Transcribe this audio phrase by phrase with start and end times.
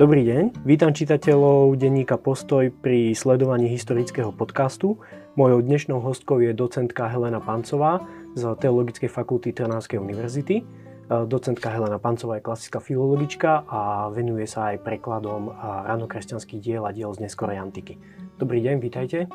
[0.00, 4.96] Dobrý deň, vítam čitateľov denníka Postoj pri sledovaní historického podcastu.
[5.36, 8.00] Mojou dnešnou hostkou je docentka Helena Pancová
[8.32, 10.64] z Teologickej fakulty Trnavskej univerzity.
[11.04, 15.52] Docentka Helena Pancová je klasická filologička a venuje sa aj prekladom
[15.92, 18.00] ranokresťanských diel a diel z neskorej antiky.
[18.40, 19.28] Dobrý deň, vítajte.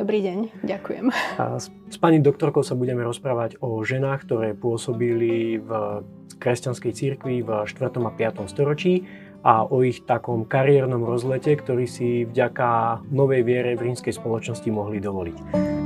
[0.00, 1.12] Dobrý deň, ďakujem.
[1.36, 6.00] A s, s pani doktorkou sa budeme rozprávať o ženách, ktoré pôsobili v
[6.40, 8.00] kresťanskej cirkvi v 4.
[8.00, 8.48] a 5.
[8.48, 9.04] storočí
[9.44, 15.04] a o ich takom kariérnom rozlete, ktorý si vďaka novej viere v rímskej spoločnosti mohli
[15.04, 15.83] dovoliť.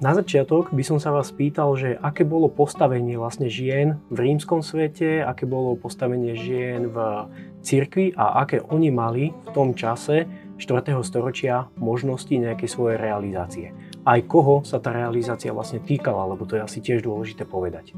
[0.00, 4.64] Na začiatok by som sa vás pýtal, že aké bolo postavenie vlastne žien v rímskom
[4.64, 7.28] svete, aké bolo postavenie žien v
[7.60, 10.24] cirkvi a aké oni mali v tom čase
[10.56, 10.96] 4.
[11.04, 13.66] storočia možnosti nejakej svojej realizácie.
[14.08, 17.92] Aj koho sa tá realizácia vlastne týkala, lebo to je asi tiež dôležité povedať.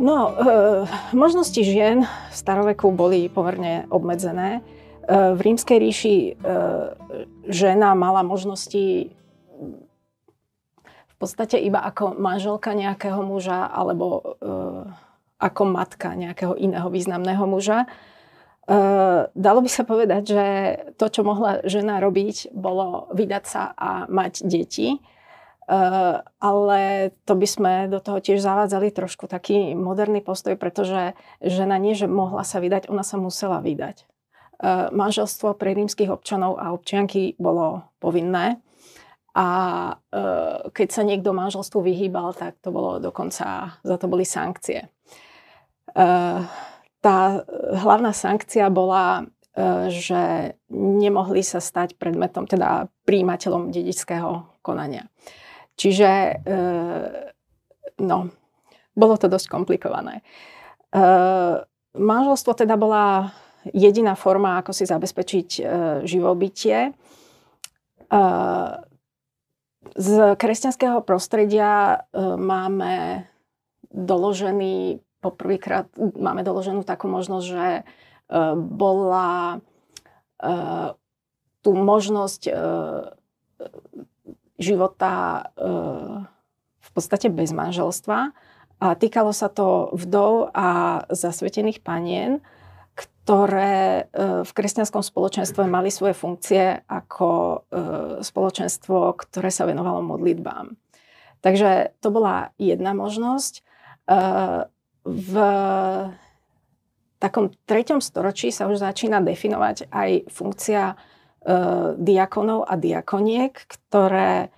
[0.00, 4.64] No, e, možnosti žien v staroveku boli pomerne obmedzené.
[5.04, 6.30] E, v rímskej ríši e,
[7.52, 9.12] žena mala možnosti
[11.20, 14.88] podstate iba ako manželka nejakého muža alebo uh,
[15.36, 17.84] ako matka nejakého iného významného muža.
[18.64, 20.46] Uh, dalo by sa povedať, že
[20.96, 24.96] to, čo mohla žena robiť, bolo vydať sa a mať deti.
[25.70, 31.78] Uh, ale to by sme do toho tiež zavádzali trošku taký moderný postoj, pretože žena
[31.78, 34.08] nie, že mohla sa vydať, ona sa musela vydať.
[34.60, 38.58] Uh, manželstvo pre rímskych občanov a občianky bolo povinné
[39.34, 39.48] a
[39.90, 40.24] e,
[40.74, 44.86] keď sa niekto manželstvu vyhýbal, tak to bolo dokonca, za to boli sankcie.
[44.86, 46.02] E,
[47.00, 47.16] tá
[47.78, 49.22] hlavná sankcia bola,
[49.54, 55.06] e, že nemohli sa stať predmetom, teda príjimateľom dedičského konania.
[55.78, 56.54] Čiže, e,
[58.02, 58.18] no,
[58.98, 60.20] bolo to dosť komplikované.
[60.20, 60.22] E,
[61.94, 63.30] manželstvo teda bola
[63.70, 65.62] jediná forma, ako si zabezpečiť e,
[66.04, 66.78] živobytie.
[66.90, 66.92] E,
[69.80, 73.24] z kresťanského prostredia e, máme
[73.90, 77.82] doložený, poprvýkrát máme doloženú takú možnosť, že e,
[78.56, 79.58] bola e,
[81.60, 82.48] tú možnosť
[84.56, 85.12] života
[86.80, 88.32] v podstate bez manželstva.
[88.80, 92.40] A týkalo sa to vdov a zasvetených panien
[93.30, 97.58] ktoré e, v kresťanskom spoločenstve mali svoje funkcie ako e,
[98.26, 100.74] spoločenstvo, ktoré sa venovalo modlitbám.
[101.38, 103.54] Takže to bola jedna možnosť.
[103.54, 103.62] E,
[105.06, 105.32] v
[107.22, 110.98] takom treťom storočí sa už začína definovať aj funkcia
[111.96, 114.52] diakonov a diakoniek, ktoré,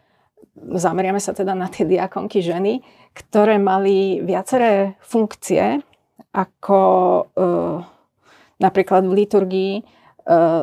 [0.58, 2.82] zameriame sa teda na tie diakonky ženy,
[3.14, 5.78] ktoré mali viaceré funkcie,
[6.34, 6.80] ako
[8.62, 9.82] Napríklad v liturgii e,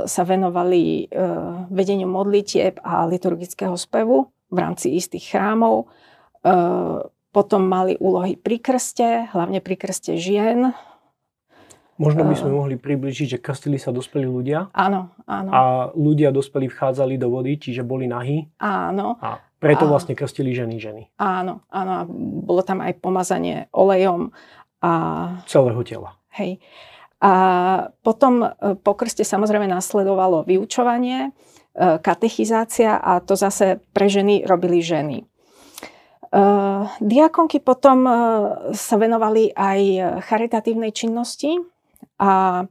[0.08, 1.26] sa venovali e,
[1.68, 5.92] vedeniu modlitieb a liturgického spevu v rámci istých chrámov.
[6.40, 6.56] E,
[7.30, 10.72] potom mali úlohy pri krste, hlavne pri krste žien.
[12.00, 14.72] Možno by sme mohli približiť, že krstili sa dospelí ľudia.
[14.72, 15.50] Áno, áno.
[15.52, 15.62] A
[15.92, 18.48] ľudia dospelí vchádzali do vody, čiže boli nahí.
[18.64, 19.20] Áno.
[19.20, 19.92] A preto a...
[19.92, 21.12] vlastne krstili ženy ženy.
[21.20, 21.92] Áno, áno.
[21.92, 22.02] A
[22.48, 24.32] bolo tam aj pomazanie olejom.
[24.80, 24.92] A...
[25.44, 26.16] Celého tela.
[26.40, 26.64] Hej.
[27.19, 27.34] A
[28.00, 28.50] potom e,
[28.80, 31.31] po krste samozrejme nasledovalo vyučovanie, e,
[32.00, 35.18] katechizácia a to zase pre ženy robili ženy.
[35.19, 35.25] E,
[37.03, 38.08] diakonky potom
[38.72, 39.79] sa venovali aj
[40.24, 41.59] charitatívnej činnosti
[42.19, 42.63] a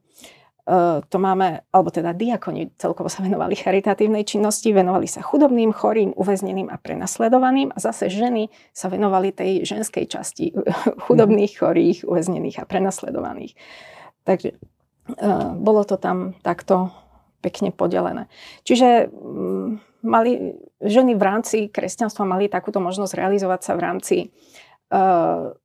[1.08, 6.68] to máme, alebo teda diakoni celkovo sa venovali charitatívnej činnosti, venovali sa chudobným, chorým, uväzneným
[6.68, 10.52] a prenasledovaným a zase ženy sa venovali tej ženskej časti
[11.08, 13.56] chudobných, chorých, uväznených a prenasledovaných.
[14.28, 16.92] Takže uh, bolo to tam takto
[17.40, 18.28] pekne podelené.
[18.68, 20.52] Čiže um, mali,
[20.84, 24.16] ženy v rámci kresťanstva mali takúto možnosť realizovať sa v rámci
[24.92, 25.56] uh,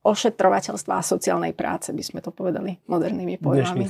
[0.00, 3.86] ošetrovateľstva a sociálnej práce, by sme to povedali modernými pojmami.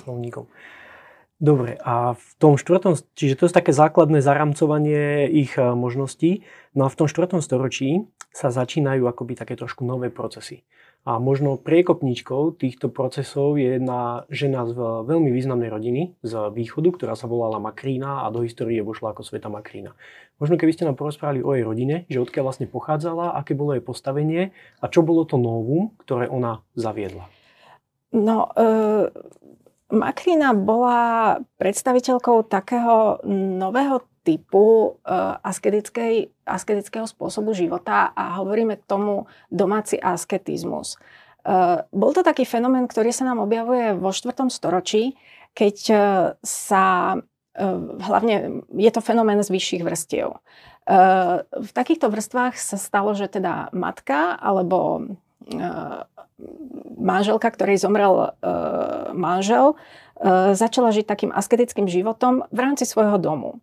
[1.40, 6.44] Dobre, a v tom štvrtom, čiže to je také základné zaramcovanie ich e, možností,
[6.76, 10.68] no a v tom štvrtom storočí sa začínajú akoby také trošku nové procesy.
[11.08, 14.76] A možno priekopníčkou týchto procesov je jedna žena z
[15.08, 19.48] veľmi významnej rodiny z východu, ktorá sa volala Makrína a do histórie vošla ako Sveta
[19.48, 19.96] Makrína.
[20.36, 23.84] Možno keby ste nám porozprávali o jej rodine, že odkiaľ vlastne pochádzala, aké bolo jej
[23.84, 27.24] postavenie a čo bolo to novum, ktoré ona zaviedla.
[28.12, 29.08] No, e,
[29.90, 33.24] Makrina bola predstaviteľkou takého
[33.58, 41.00] nového typu uh, asketickej, asketického spôsobu života a hovoríme tomu domáci asketizmus.
[41.40, 44.52] Uh, bol to taký fenomén, ktorý sa nám objavuje vo 4.
[44.52, 45.16] storočí,
[45.56, 46.00] keď uh,
[46.44, 47.16] sa
[48.00, 50.38] hlavne je to fenomén z vyšších vrstiev.
[51.50, 55.10] V takýchto vrstvách sa stalo, že teda matka alebo
[56.96, 58.32] manželka, ktorej zomrel
[59.12, 59.76] manžel,
[60.54, 63.60] začala žiť takým asketickým životom v rámci svojho domu.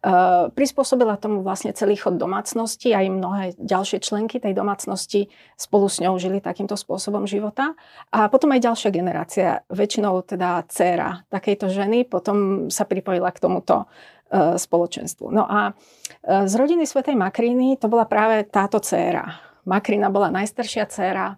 [0.00, 5.28] Uh, prispôsobila tomu vlastne celý chod domácnosti, aj mnohé ďalšie členky tej domácnosti
[5.60, 7.76] spolu s ňou žili takýmto spôsobom života.
[8.08, 13.84] A potom aj ďalšia generácia, väčšinou teda dcéra takejto ženy, potom sa pripojila k tomuto
[13.84, 15.36] uh, spoločenstvu.
[15.36, 19.36] No a uh, z rodiny Svetej Makríny to bola práve táto dcéra.
[19.68, 21.36] Makrina bola najstaršia dcéra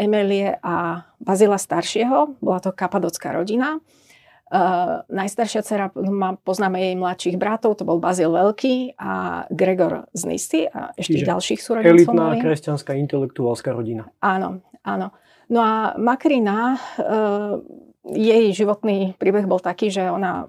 [0.00, 3.76] Emelie a Bazila staršieho, bola to kapadocká rodina.
[4.52, 10.22] Uh, najstaršia dcera, má, poznáme jej mladších bratov, to bol Bazil Veľký a Gregor z
[10.28, 11.96] Nisy a ešte Čiže ďalších súrodencov.
[11.96, 12.44] Elitná mali.
[12.44, 14.12] kresťanská intelektuálska rodina.
[14.20, 15.16] Áno, áno.
[15.48, 17.64] No a Makrina, uh,
[18.12, 20.44] jej životný príbeh bol taký, že ona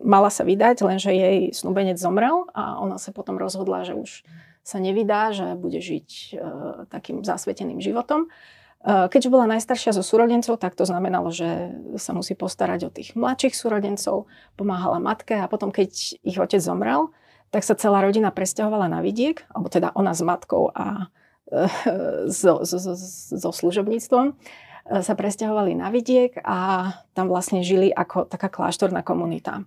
[0.00, 4.24] mala sa vydať, lenže jej snúbenec zomrel a ona sa potom rozhodla, že už
[4.64, 8.24] sa nevydá, že bude žiť uh, takým zasveteným životom.
[8.24, 13.18] Eh, keďže bola najstaršia zo súrodencov, tak to znamenalo, že sa musí postarať o tých
[13.18, 17.10] mladších súrodencov, pomáhala matke a potom, keď ich otec zomrel,
[17.50, 21.10] tak sa celá rodina presťahovala na vidiek, alebo teda ona s matkou a
[21.50, 22.94] eh, so, so, so,
[23.34, 29.66] so služobníctvom eh, sa presťahovali na vidiek a tam vlastne žili ako taká kláštorná komunita.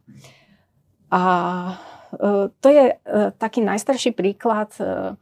[1.12, 1.22] A
[2.64, 2.96] to je
[3.36, 5.16] taký najstarší príklad Eh,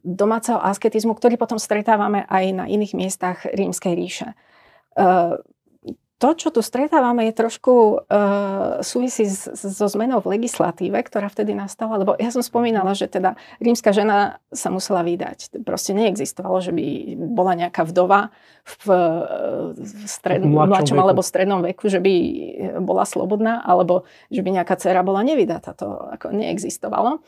[0.00, 4.28] domáceho asketizmu, ktorý potom stretávame aj na iných miestach rímskej ríše.
[4.94, 5.36] Eh,
[6.22, 12.00] to, čo tu stretávame, je trošku uh, súvisí so zmenou v legislatíve, ktorá vtedy nastala,
[12.00, 15.60] lebo ja som spomínala, že teda rímska žena sa musela vydať.
[15.68, 16.86] Proste neexistovalo, že by
[17.18, 18.32] bola nejaká vdova
[18.64, 18.84] v,
[19.76, 22.14] v stred, mladšom alebo strednom veku, že by
[22.80, 25.76] bola slobodná, alebo že by nejaká dcera bola nevydatá.
[25.76, 27.20] To ako neexistovalo.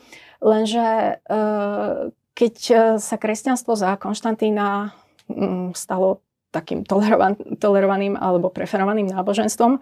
[0.42, 2.54] Lenže uh, keď
[3.00, 4.92] sa kresťanstvo za Konštantína
[5.32, 6.20] um, stalo
[6.56, 9.76] takým tolerovan, tolerovaným alebo preferovaným náboženstvom,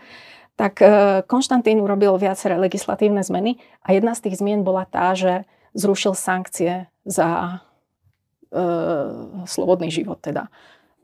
[0.55, 5.47] tak e, Konštantín urobil viaceré legislatívne zmeny a jedna z tých zmien bola tá, že
[5.75, 7.63] zrušil sankcie za
[8.51, 8.63] e,
[9.47, 10.23] slobodný život.
[10.23, 10.47] Teda.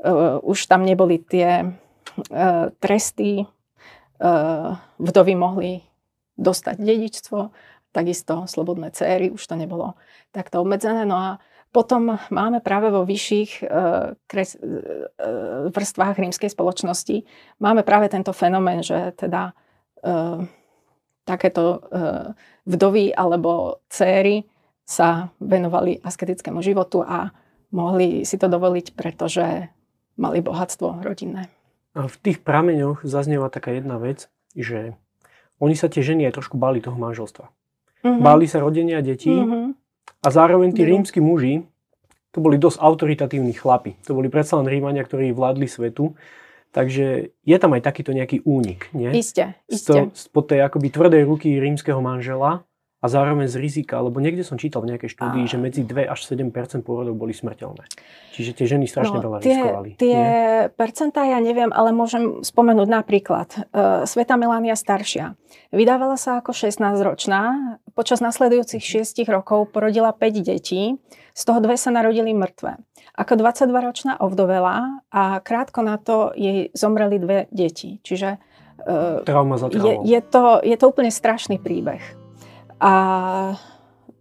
[0.02, 1.68] E, už tam neboli tie e,
[2.78, 3.46] tresty, e,
[5.02, 5.82] vdovy mohli
[6.38, 7.38] dostať dedičstvo,
[7.90, 9.98] takisto slobodné céry, už to nebolo
[10.30, 11.06] takto obmedzené.
[11.06, 11.30] No a
[11.70, 17.22] potom máme práve vo vyšších uh, kres, uh, vrstvách rímskej spoločnosti
[17.62, 19.54] máme práve tento fenomén, že teda
[21.28, 21.84] takéto
[22.64, 24.48] vdovy alebo céry
[24.88, 27.30] sa venovali asketickému životu a
[27.70, 29.68] mohli si to dovoliť, pretože
[30.16, 31.52] mali bohatstvo rodinné.
[31.92, 34.96] A v tých prameňoch zaznieva taká jedna vec, že
[35.60, 37.52] oni sa tie ženy aj trošku báli toho manželstva.
[38.00, 38.22] Mm-hmm.
[38.24, 39.80] Báli sa rodenia detí mm-hmm.
[40.20, 41.64] A zároveň tí rímsky muži,
[42.28, 43.96] to boli dosť autoritatívni chlapi.
[44.04, 46.12] To boli predsa len Rímania, ktorí vládli svetu.
[46.70, 49.10] Takže je tam aj takýto nejaký únik, nie?
[49.16, 50.06] Isté, isté.
[50.14, 52.62] Spod tej akoby tvrdej ruky rímskeho manžela
[53.00, 55.50] a zároveň z rizika, lebo niekde som čítal v nejakej štúdii, a...
[55.50, 56.52] že medzi 2 až 7%
[56.84, 57.88] pôrodov boli smrteľné.
[58.36, 59.88] Čiže tie ženy strašne no, veľa tie, riskovali.
[59.96, 60.68] Tie nie?
[60.76, 65.32] percentá ja neviem, ale môžem spomenúť napríklad uh, Sveta Melania staršia.
[65.72, 71.00] Vydávala sa ako 16-ročná, počas nasledujúcich 6 rokov porodila 5 detí,
[71.32, 72.76] z toho dve sa narodili mŕtve.
[73.16, 77.96] Ako 22-ročná ovdovela a krátko na to jej zomreli dve deti.
[78.04, 78.36] Čiže
[78.84, 82.19] uh, Trauma za je, je, to, je to úplne strašný príbeh.
[82.80, 82.92] A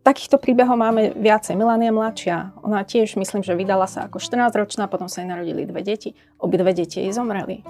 [0.03, 1.55] takýchto príbehov máme viacej.
[1.55, 5.83] Milania mladšia, ona tiež myslím, že vydala sa ako 14-ročná, potom sa jej narodili dve
[5.83, 6.15] deti.
[6.39, 7.63] Obidve deti jej zomreli.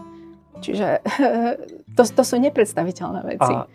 [0.60, 1.06] Čiže
[1.98, 3.54] to, to sú nepredstaviteľné veci.
[3.54, 3.70] A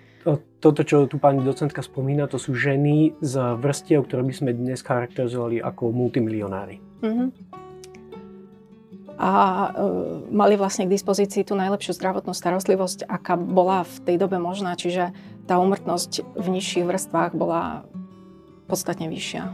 [0.65, 4.81] toto, čo tu pani docentka spomína, to sú ženy z vrstiev, ktoré by sme dnes
[4.81, 6.81] charakterizovali ako multimilionári.
[7.05, 7.29] Mm-hmm.
[9.15, 9.69] A e,
[10.33, 14.75] mali vlastne k dispozícii tú najlepšiu zdravotnú starostlivosť, aká bola v tej dobe možná.
[14.75, 15.15] Čiže
[15.45, 17.85] tá umrtnosť v nižších vrstvách bola
[18.65, 19.53] podstatne vyššia.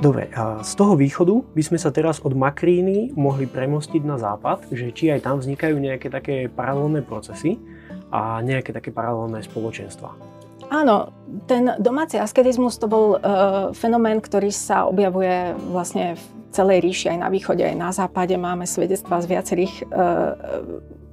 [0.00, 0.32] Dobre,
[0.64, 5.12] z toho východu by sme sa teraz od Makríny mohli premostiť na západ, že či
[5.12, 7.60] aj tam vznikajú nejaké také paralelné procesy
[8.08, 10.39] a nejaké také paralelné spoločenstva.
[10.70, 11.10] Áno,
[11.50, 16.22] ten domáci askedizmus to bol uh, fenomén, ktorý sa objavuje vlastne v
[16.54, 18.38] celej ríši, aj na východe, aj na západe.
[18.38, 20.38] Máme svedectva z viacerých uh,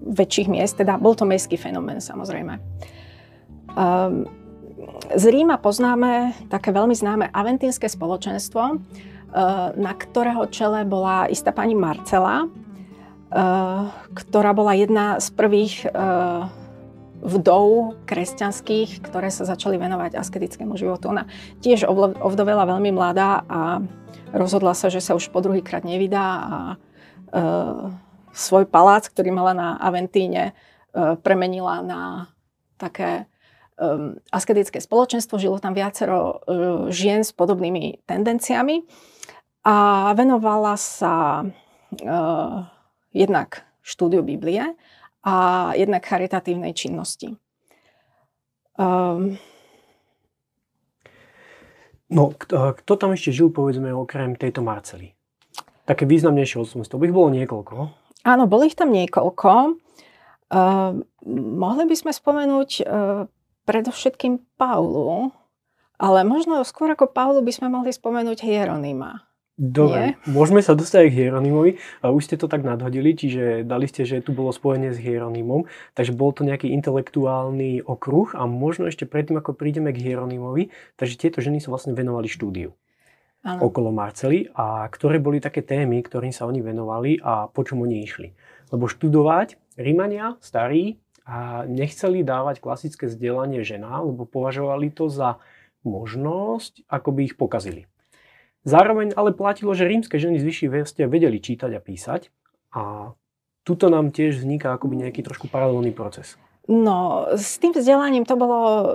[0.05, 2.61] väčších miest, teda bol to mestský fenomén samozrejme.
[3.73, 4.29] Um,
[5.13, 8.77] z Ríma poznáme také veľmi známe aventínske spoločenstvo, uh,
[9.73, 16.49] na ktorého čele bola istá pani Marcela, uh, ktorá bola jedna z prvých uh,
[17.27, 21.12] vdov kresťanských, ktoré sa začali venovať asketickému životu.
[21.12, 21.27] Ona
[21.60, 21.84] tiež
[22.24, 23.84] ovdovela veľmi mladá a
[24.31, 26.75] rozhodla sa, že sa už po druhýkrát nevydá a e,
[28.31, 30.55] svoj palác, ktorý mala na Aventíne,
[30.96, 32.31] e, premenila na
[32.79, 33.27] také
[33.75, 35.36] e, asketické spoločenstvo.
[35.36, 36.36] Žilo tam viacero e,
[36.96, 38.88] žien s podobnými tendenciami
[39.67, 39.75] a
[40.15, 41.46] venovala sa e,
[43.12, 44.79] jednak štúdiu Biblie
[45.27, 45.34] a
[45.75, 47.36] jednak charitatívnej činnosti.
[48.79, 49.36] Um,
[52.07, 55.19] no, kto, tam ešte žil, povedzme, okrem tejto Marcely?
[55.84, 57.75] Také významnejšie osobnosti, by bolo niekoľko.
[58.24, 59.75] Áno, boli ich tam niekoľko.
[60.48, 61.03] Uh,
[61.36, 63.27] mohli by sme spomenúť uh,
[63.67, 65.36] predovšetkým Paulu,
[66.00, 69.26] ale možno skôr ako Paulu by sme mohli spomenúť Hieronima.
[69.57, 70.29] Dobre, Nie?
[70.29, 71.81] môžeme sa dostať k Hieronimovi.
[72.05, 75.65] Už ste to tak nadhodili, čiže dali ste, že tu bolo spojenie s Hieronimom,
[75.97, 81.17] takže bol to nejaký intelektuálny okruh a možno ešte predtým, ako prídeme k Hieronimovi, takže
[81.17, 82.77] tieto ženy sa vlastne venovali štúdiu
[83.41, 83.65] ano.
[83.65, 88.05] okolo Marcely a ktoré boli také témy, ktorým sa oni venovali a po čom oni
[88.05, 88.37] išli.
[88.69, 95.35] Lebo študovať Rímania, starí, a nechceli dávať klasické vzdelanie ženám, lebo považovali to za
[95.83, 97.83] možnosť, ako by ich pokazili.
[98.67, 102.21] Zároveň ale platilo, že rímske ženy z vyšších vrstiev vedeli čítať a písať
[102.75, 103.15] a
[103.63, 106.36] tuto nám tiež vzniká akoby nejaký trošku paralelný proces.
[106.67, 108.91] No, s tým vzdelaním to bolo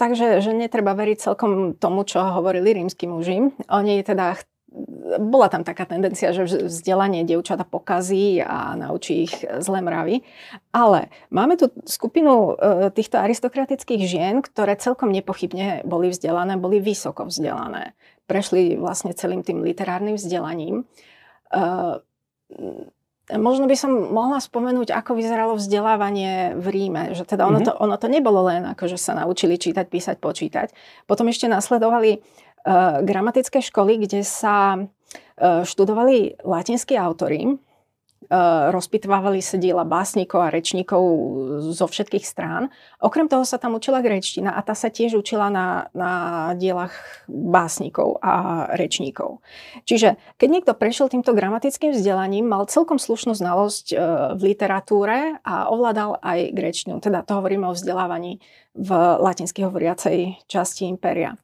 [0.00, 3.52] tak, že, že netreba veriť celkom tomu, čo hovorili rímsky muži.
[3.68, 4.40] Oni teda
[5.18, 10.22] bola tam taká tendencia, že vzdelanie dievčata pokazí a naučí ich zlé mravy.
[10.70, 17.26] Ale máme tu skupinu e, týchto aristokratických žien, ktoré celkom nepochybne boli vzdelané, boli vysoko
[17.26, 17.98] vzdelané.
[18.30, 20.86] Prešli vlastne celým tým literárnym vzdelaním.
[21.50, 21.98] E,
[23.34, 27.02] možno by som mohla spomenúť, ako vyzeralo vzdelávanie v Ríme.
[27.18, 27.74] Že teda ono, mm-hmm.
[27.74, 30.70] to, ono to nebolo len ako, že sa naučili čítať, písať, počítať.
[31.10, 37.58] Potom ešte nasledovali uh, gramatické školy, kde sa uh, študovali latinskí autory,
[38.70, 41.02] rozpitvávali sa diela básnikov a rečníkov
[41.74, 42.70] zo všetkých strán.
[43.02, 46.12] Okrem toho sa tam učila grečtina a tá sa tiež učila na, na
[46.54, 46.94] dielach
[47.26, 49.42] básnikov a rečníkov.
[49.82, 53.98] Čiže keď niekto prešiel týmto gramatickým vzdelaním, mal celkom slušnú znalosť uh,
[54.38, 57.02] v literatúre a ovládal aj grečtinu.
[57.02, 58.38] Teda to hovoríme o vzdelávaní
[58.78, 61.34] v latinsky hovoriacej časti impéria.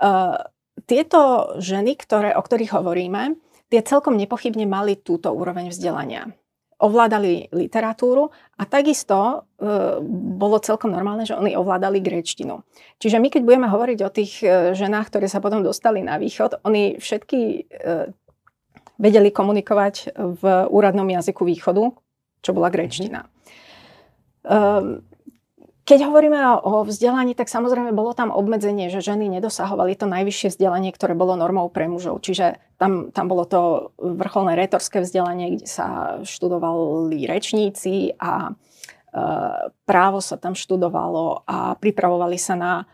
[0.00, 0.48] Uh,
[0.88, 3.36] tieto ženy, ktoré, o ktorých hovoríme,
[3.70, 6.34] tie celkom nepochybne mali túto úroveň vzdelania.
[6.80, 9.34] Ovládali literatúru a takisto e,
[10.40, 12.64] bolo celkom normálne, že oni ovládali gréčtinu.
[12.96, 16.64] Čiže my, keď budeme hovoriť o tých e, ženách, ktoré sa potom dostali na východ,
[16.64, 17.60] oni všetky e,
[18.96, 21.92] vedeli komunikovať v úradnom jazyku východu,
[22.40, 23.28] čo bola gréčtina.
[24.44, 25.09] Mm-hmm.
[25.90, 30.94] Keď hovoríme o vzdelaní, tak samozrejme bolo tam obmedzenie, že ženy nedosahovali to najvyššie vzdelanie,
[30.94, 32.22] ktoré bolo normou pre mužov.
[32.22, 38.52] Čiže tam, tam bolo to vrcholné retorské vzdelanie, kde sa študovali rečníci a e,
[39.82, 42.84] právo sa tam študovalo a pripravovali sa na e,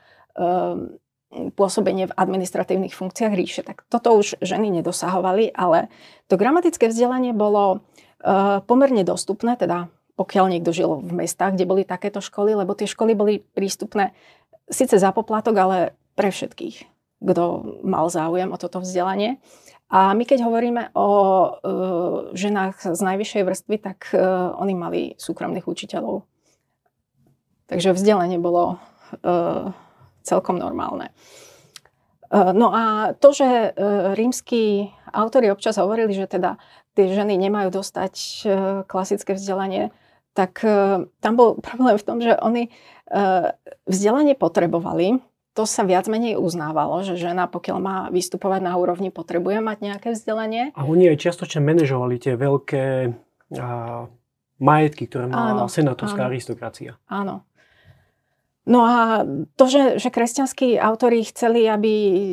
[1.52, 3.60] pôsobenie v administratívnych funkciách ríše.
[3.60, 5.92] Tak toto už ženy nedosahovali, ale
[6.32, 7.84] to gramatické vzdelanie bolo
[8.24, 12.88] e, pomerne dostupné, teda pokiaľ niekto žil v mestách, kde boli takéto školy, lebo tie
[12.88, 14.16] školy boli prístupné
[14.66, 15.78] síce za poplatok, ale
[16.16, 16.88] pre všetkých,
[17.20, 17.44] kto
[17.84, 19.38] mal záujem o toto vzdelanie.
[19.86, 21.48] A my keď hovoríme o e,
[22.34, 24.18] ženách z najvyššej vrstvy, tak e,
[24.58, 26.26] oni mali súkromných učiteľov.
[27.70, 28.76] Takže vzdelanie bolo e,
[30.26, 31.14] celkom normálne.
[32.34, 33.68] E, no a to, že e,
[34.18, 36.58] rímsky autori občas hovorili, že teda
[36.98, 38.46] tie ženy nemajú dostať e,
[38.90, 39.94] klasické vzdelanie,
[40.36, 43.56] tak uh, tam bol problém v tom, že oni uh,
[43.88, 45.24] vzdelanie potrebovali,
[45.56, 50.08] to sa viac menej uznávalo, že žena, pokiaľ má vystupovať na úrovni, potrebuje mať nejaké
[50.12, 50.76] vzdelanie.
[50.76, 54.04] A oni aj čiastočne manažovali tie veľké uh,
[54.60, 57.00] majetky, ktoré má senátorská aristokracia.
[57.08, 57.48] Áno.
[58.66, 59.22] No a
[59.54, 61.90] to, že, že kresťanskí autori chceli, aby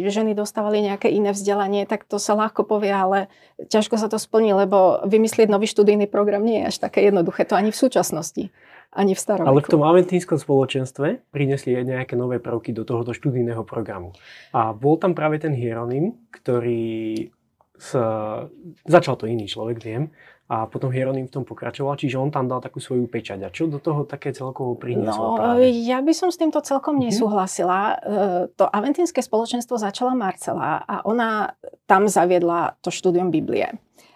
[0.10, 3.30] ženy dostávali nejaké iné vzdelanie, tak to sa ľahko povie, ale
[3.70, 7.54] ťažko sa to splní, lebo vymyslieť nový študijný program nie je až také jednoduché, to
[7.54, 8.50] ani v súčasnosti.
[8.94, 9.50] ani v staroveku.
[9.50, 14.14] Ale v tom aventínskom spoločenstve priniesli aj nejaké nové prvky do tohoto študijného programu.
[14.54, 17.30] A bol tam práve ten Hieronym, ktorý
[17.78, 18.46] sa...
[18.86, 20.14] začal to iný človek, viem,
[20.52, 23.48] a potom Hieronym v tom pokračoval, čiže on tam dal takú svoju pečať.
[23.48, 25.40] A čo do toho také celkovo prinieslo?
[25.40, 25.72] No, práve?
[25.72, 27.04] ja by som s týmto celkom mhm.
[27.10, 27.80] nesúhlasila.
[27.96, 28.60] Mm-hmm.
[28.60, 31.56] To aventínske spoločenstvo začala Marcela a ona
[31.88, 33.72] tam zaviedla to štúdium Biblie.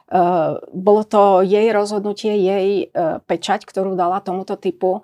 [0.08, 5.04] Uh, bolo to jej rozhodnutie, jej uh, pečať, ktorú dala tomuto typu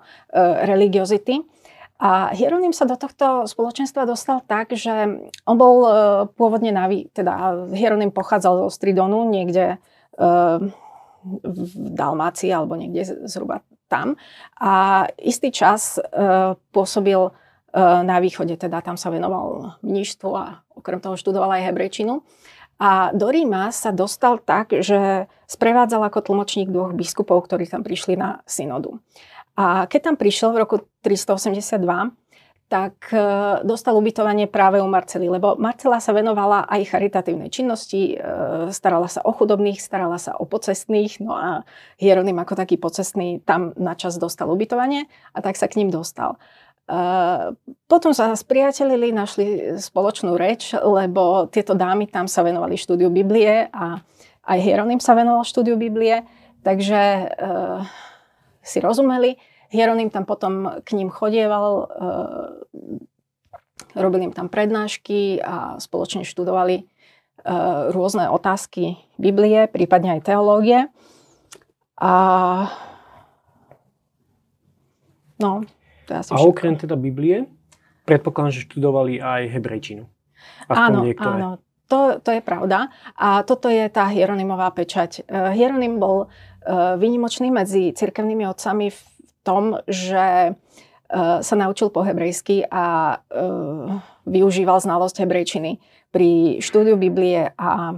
[0.64, 1.44] religiozity.
[2.00, 5.86] A Hieronym sa do tohto spoločenstva dostal tak, že on bol
[6.36, 9.78] pôvodne naví, teda Hieronym pochádzal zo Stridonu, niekde
[11.24, 14.20] v Dalmácii alebo niekde zhruba tam.
[14.60, 17.32] A istý čas uh, pôsobil uh,
[18.04, 22.20] na východe, teda tam sa venoval mníštvu a okrem toho študoval aj hebrejčinu.
[22.82, 28.18] A do Ríma sa dostal tak, že sprevádzal ako tlmočník dvoch biskupov, ktorí tam prišli
[28.18, 28.98] na synodu.
[29.54, 30.76] A keď tam prišiel v roku
[31.06, 31.78] 382,
[32.68, 33.20] tak e,
[33.62, 38.18] dostal ubytovanie práve u Marcely, lebo Marcela sa venovala aj charitatívnej činnosti, e,
[38.72, 41.48] starala sa o chudobných, starala sa o pocestných, no a
[42.00, 45.06] Hieronym ako taký pocestný tam na čas dostal ubytovanie
[45.36, 46.40] a tak sa k ním dostal.
[46.88, 46.96] E,
[47.84, 54.00] potom sa spriatelili, našli spoločnú reč, lebo tieto dámy tam sa venovali štúdiu Biblie a
[54.44, 56.24] aj Hieronym sa venoval štúdiu Biblie,
[56.64, 57.32] takže
[58.64, 59.36] si rozumeli.
[59.72, 61.96] Hieronym tam potom k ním chodieval, e,
[63.96, 66.84] robil im tam prednášky a spoločne študovali e,
[67.90, 70.90] rôzne otázky Biblie, prípadne aj teológie.
[71.98, 72.12] A
[75.38, 75.62] no,
[76.06, 77.46] to asi A okrem teda Biblie,
[78.04, 80.04] predpokladám, že študovali aj hebrejčinu.
[80.68, 81.38] áno, niektoré.
[81.38, 81.50] áno,
[81.86, 82.90] to, to je pravda.
[83.14, 85.22] A toto je tá Hieronymová pečať.
[85.24, 86.28] E, Hieronym bol
[86.96, 89.13] vynimočný medzi cirkevnými otcami v
[89.44, 90.52] tom, že e,
[91.44, 93.40] sa naučil po hebrejsky a e,
[94.24, 95.78] využíval znalosť hebrejčiny
[96.08, 97.96] pri štúdiu Biblie a e,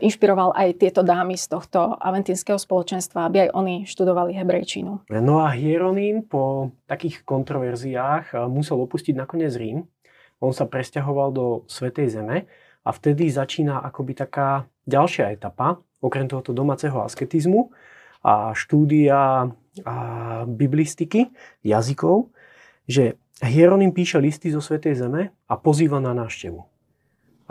[0.00, 5.04] inšpiroval aj tieto dámy z tohto aventinského spoločenstva, aby aj oni študovali hebrejčinu.
[5.12, 9.84] No a Hieronym po takých kontroverziách musel opustiť nakoniec Rím.
[10.40, 12.48] On sa presťahoval do Svetej Zeme
[12.84, 17.72] a vtedy začína akoby taká ďalšia etapa, okrem tohoto domáceho asketizmu
[18.20, 19.48] a štúdia
[19.82, 19.96] a
[20.46, 21.34] biblistiky,
[21.66, 22.30] jazykov,
[22.86, 26.62] že Hieronym píše listy zo Svetej Zeme a pozýva na návštevu.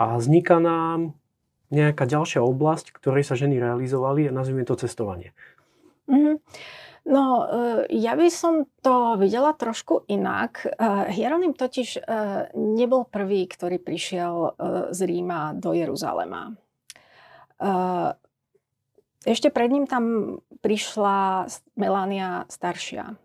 [0.00, 1.12] A vzniká nám
[1.68, 5.36] nejaká ďalšia oblasť, ktorej sa ženy realizovali a nazvime to cestovanie.
[6.08, 6.36] Mm-hmm.
[7.04, 7.46] No, e,
[8.00, 10.64] ja by som to videla trošku inak.
[10.64, 10.72] E,
[11.12, 12.02] Hieronym totiž e,
[12.56, 14.56] nebol prvý, ktorý prišiel
[14.88, 16.56] z Ríma do Jeruzalema.
[19.24, 21.48] Ešte pred ním tam prišla
[21.80, 23.16] Melania staršia.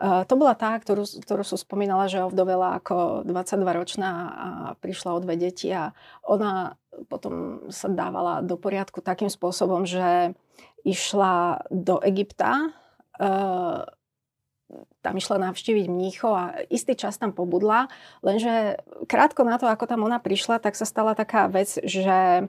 [0.00, 4.48] Uh, to bola tá, ktorú, ktorú som spomínala, že ovdovela ako 22-ročná a
[4.80, 5.92] prišla o dve deti a
[6.24, 6.80] ona
[7.12, 10.32] potom sa dávala do poriadku takým spôsobom, že
[10.88, 12.72] išla do Egypta,
[13.20, 13.84] uh,
[15.04, 17.92] tam išla navštíviť mnícho a istý čas tam pobudla,
[18.24, 22.48] lenže krátko na to, ako tam ona prišla, tak sa stala taká vec, že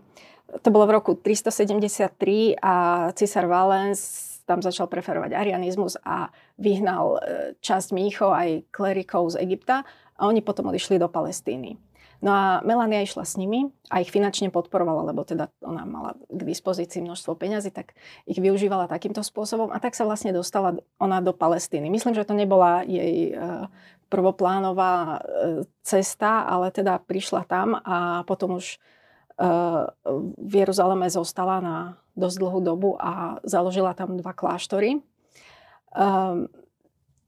[0.59, 2.73] to bolo v roku 373 a
[3.15, 6.27] cisár Valens tam začal preferovať arianizmus a
[6.59, 7.19] vyhnal e,
[7.63, 9.87] časť mníchov aj klerikov z Egypta
[10.19, 11.79] a oni potom odišli do Palestíny.
[12.21, 16.41] No a Melania išla s nimi a ich finančne podporovala, lebo teda ona mala k
[16.45, 17.97] dispozícii množstvo peňazí, tak
[18.29, 21.89] ich využívala takýmto spôsobom a tak sa vlastne dostala ona do Palestíny.
[21.89, 23.65] Myslím, že to nebola jej e,
[24.13, 25.19] prvoplánová e,
[25.81, 28.77] cesta, ale teda prišla tam a potom už
[29.41, 31.77] v Jeruzaleme zostala na
[32.13, 35.01] dosť dlhú dobu a založila tam dva kláštory.
[35.91, 36.47] Um,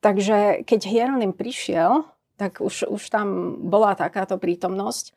[0.04, 2.06] takže keď Hieronym prišiel,
[2.38, 5.15] tak už, už tam bola takáto prítomnosť.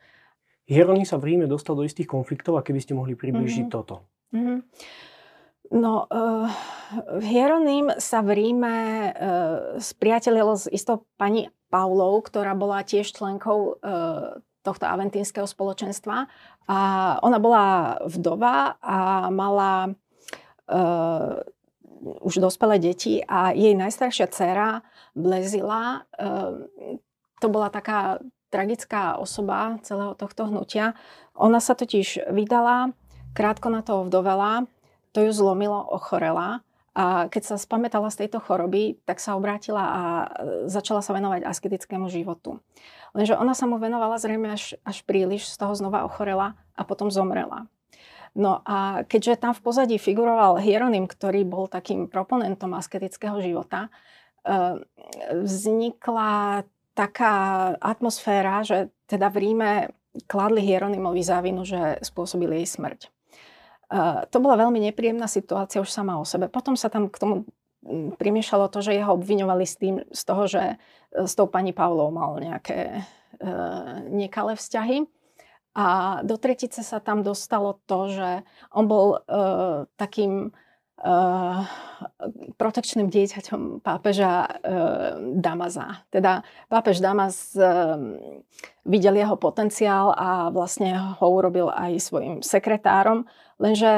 [0.67, 3.75] Hieronym sa v Ríme dostal do istých konfliktov a keby ste mohli približiť mm-hmm.
[3.75, 4.03] toto.
[4.35, 4.59] Mm-hmm.
[5.67, 6.47] No, uh,
[7.19, 9.13] Hieronym sa v Ríme uh,
[9.79, 16.27] spriatelil s istou pani Paulou, ktorá bola tiež členkou uh, tohto aventínskeho spoločenstva.
[16.67, 16.79] A
[17.23, 19.95] ona bola vdova a mala
[20.67, 21.39] uh,
[22.27, 24.83] už dospelé deti a jej najstaršia dcéra
[25.15, 26.67] Blezila, uh,
[27.39, 28.19] to bola taká
[28.51, 30.95] tragická osoba celého tohto hnutia.
[31.39, 32.91] Ona sa totiž vydala,
[33.31, 34.67] krátko na to vdovela,
[35.15, 36.66] to ju zlomilo, ochorela
[36.97, 40.01] a keď sa spamätala z tejto choroby, tak sa obrátila a
[40.65, 42.57] začala sa venovať asketickému životu.
[43.13, 47.13] Lenže ona sa mu venovala zrejme až, až príliš, z toho znova ochorela a potom
[47.13, 47.69] zomrela.
[48.33, 53.93] No a keďže tam v pozadí figuroval Hieronym, ktorý bol takým proponentom asketického života,
[54.41, 54.81] e,
[55.37, 56.65] vznikla
[56.97, 57.33] taká
[57.77, 59.71] atmosféra, že teda v Ríme
[60.25, 63.13] kladli Hieronymovi závinu, že spôsobil jej smrť.
[63.87, 66.51] E, to bola veľmi nepríjemná situácia už sama o sebe.
[66.51, 67.35] Potom sa tam k tomu
[68.19, 70.63] primiešalo to, že jeho obviňovali s tým, z toho, že
[71.15, 73.01] s tou pani Pavlou mal nejaké
[73.39, 73.49] e,
[74.11, 75.07] nekalé vzťahy.
[75.77, 78.41] A do tretice sa tam dostalo to, že
[78.73, 81.61] on bol uh, takým uh,
[82.57, 86.01] protekčným dieťaťom pápeža uh, Damaza.
[86.09, 87.93] Teda pápež Damaz uh,
[88.89, 93.91] videl jeho potenciál a vlastne ho urobil aj svojim sekretárom, lenže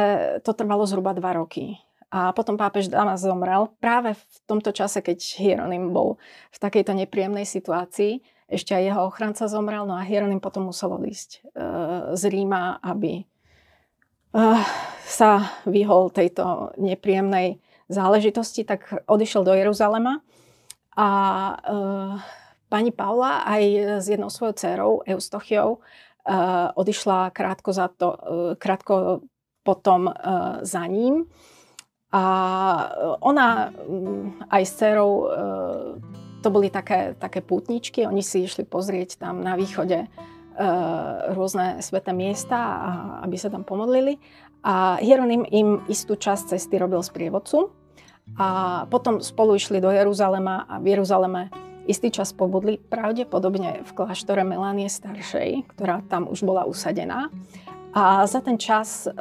[0.43, 1.79] to trvalo zhruba dva roky.
[2.09, 6.17] A potom pápež Damas zomrel práve v tomto čase, keď Hieronym bol
[6.49, 11.29] v takejto nepríjemnej situácii ešte aj jeho ochranca zomrel, no a Hieronym potom musel odísť
[11.37, 11.39] e,
[12.17, 13.23] z Ríma, aby e,
[15.05, 17.61] sa vyhol tejto nepríjemnej
[17.93, 20.25] záležitosti, tak odišiel do Jeruzalema
[20.97, 21.55] a e,
[22.73, 23.63] pani Paula aj
[24.01, 25.81] s jednou svojou dcerou, Eustochiou,
[26.77, 28.13] odišla krátko, za to,
[28.61, 29.25] krátko
[29.69, 30.13] potom e,
[30.65, 31.29] za ním.
[32.09, 32.23] A
[33.21, 33.69] ona
[34.49, 35.25] aj s dcerou e,
[36.41, 40.07] to boli také, také pútničky, oni si išli pozrieť tam na východe e,
[41.37, 42.89] rôzne sveté miesta, a,
[43.29, 44.17] aby sa tam pomodlili.
[44.65, 47.69] A Hieronym im istú časť cesty robil sprievodcu
[48.35, 51.53] a potom spolu išli do Jeruzalema a v Jeruzaleme
[51.89, 57.33] istý čas pobudli pravdepodobne v kláštore Melanie staršej, ktorá tam už bola usadená.
[57.99, 59.11] A za ten čas e,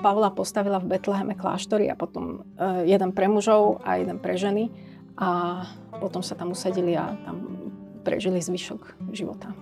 [0.00, 4.72] Pavla postavila v Betleheme kláštory a potom e, jeden pre mužov a jeden pre ženy
[5.20, 5.60] a
[6.00, 7.68] potom sa tam usadili a tam
[8.00, 9.52] prežili zvyšok života.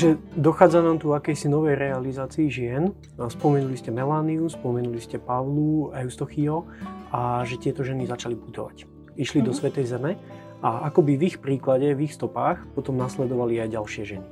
[0.00, 2.96] Takže dochádza nám tu akejsi novej realizácii žien.
[3.20, 6.64] Spomenuli ste Melániu, spomenuli ste Pavlu, Eustochio
[7.12, 8.88] a že tieto ženy začali putovať.
[9.20, 9.44] Išli mm-hmm.
[9.44, 9.58] do mhm.
[9.60, 10.16] Svetej Zeme
[10.64, 14.28] a akoby v ich príklade, v ich stopách potom nasledovali aj ďalšie ženy.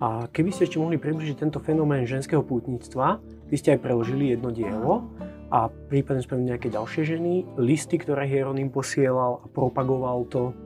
[0.00, 3.20] A keby ste ešte mohli približiť tento fenomén ženského pútnictva,
[3.52, 5.04] vy ste aj preložili jedno dielo
[5.52, 10.56] a prípadne spomenuli nejaké ďalšie ženy, listy, ktoré Hieronym posielal a propagoval to.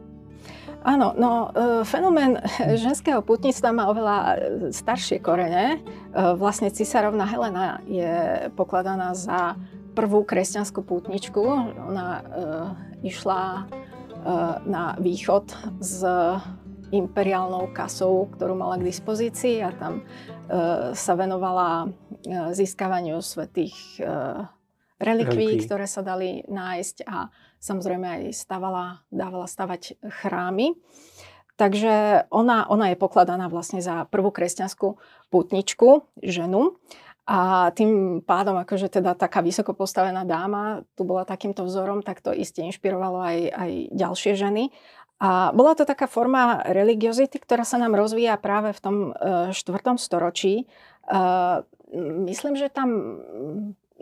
[0.82, 2.42] Áno, no e, fenomén
[2.84, 4.34] ženského pútnictva má oveľa e,
[4.74, 5.78] staršie korene.
[5.78, 5.80] E,
[6.34, 9.54] vlastne cisárovna Helena je pokladaná za
[9.94, 11.40] prvú kresťanskú pútničku.
[11.90, 12.22] Ona e,
[13.06, 13.70] išla
[14.70, 15.50] na východ
[15.82, 16.06] s
[16.94, 20.06] imperiálnou kasou, ktorú mala k dispozícii a tam
[20.94, 21.90] sa venovala
[22.54, 23.98] získavaniu svetých
[25.02, 30.74] relikví, ktoré sa dali nájsť a samozrejme aj stavala, dávala stavať chrámy.
[31.54, 34.98] Takže ona, ona je pokladaná vlastne za prvú kresťanskú
[35.30, 36.74] putničku, ženu.
[37.22, 42.34] A tým pádom, akože teda taká vysoko postavená dáma tu bola takýmto vzorom, tak to
[42.34, 44.74] iste inšpirovalo aj, aj ďalšie ženy.
[45.22, 50.02] A bola to taká forma religiozity, ktorá sa nám rozvíja práve v tom uh, štvrtom
[50.02, 50.66] storočí.
[51.06, 51.62] Uh,
[52.26, 53.22] myslím, že tam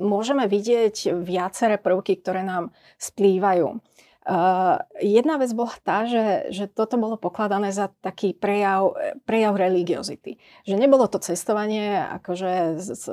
[0.01, 3.79] môžeme vidieť viaceré prvky, ktoré nám splývajú.
[4.21, 8.93] Uh, jedna vec bola tá, že, že toto bolo pokladané za taký prejav,
[9.25, 10.37] prejav religiozity.
[10.69, 13.05] Že nebolo to cestovanie akože z, z,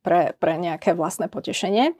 [0.00, 1.92] pre, pre nejaké vlastné potešenie,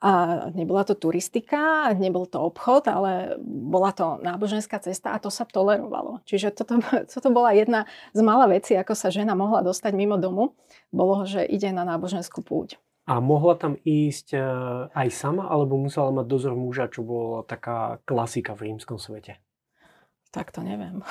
[0.00, 5.44] a nebola to turistika, nebol to obchod, ale bola to náboženská cesta a to sa
[5.44, 6.24] tolerovalo.
[6.24, 7.84] Čiže toto, toto bola jedna
[8.16, 10.56] z malá vecí, ako sa žena mohla dostať mimo domu,
[10.88, 12.80] bolo, že ide na náboženskú púť.
[13.10, 14.42] A mohla tam ísť e,
[14.94, 19.42] aj sama, alebo musela mať dozor muža, čo bola taká klasika v rímskom svete?
[20.30, 21.02] Tak to neviem.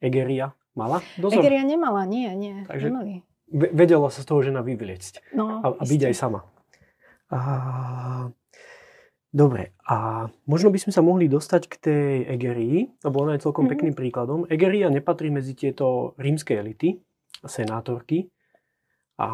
[0.00, 1.44] Egeria mala dozor?
[1.44, 2.64] Egeria nemala, nie, nie.
[2.64, 3.20] Takže nemali.
[3.52, 6.40] vedela sa z toho žena vyvliecť no, a, a byť aj sama.
[7.28, 7.38] A,
[9.28, 13.68] dobre, a možno by sme sa mohli dostať k tej Egerii, lebo ona je celkom
[13.68, 13.76] mm-hmm.
[13.76, 14.48] pekným príkladom.
[14.48, 16.96] Egeria nepatrí medzi tieto rímske elity,
[17.44, 18.32] senátorky,
[19.20, 19.28] a